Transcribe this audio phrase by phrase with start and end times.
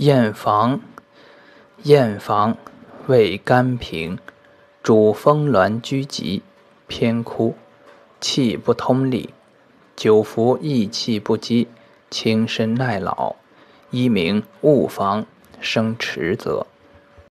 [0.00, 0.80] 燕房，
[1.82, 2.56] 燕房，
[3.06, 4.18] 为甘平，
[4.82, 6.42] 主风挛拘急，
[6.86, 7.54] 偏枯，
[8.18, 9.34] 气不通利，
[9.94, 11.68] 久服益气不饥，
[12.08, 13.36] 轻身耐老，
[13.90, 15.26] 一名勿房
[15.60, 16.66] 生迟则。